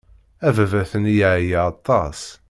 [0.47, 2.19] Ababat-nni yeɛya aṭas.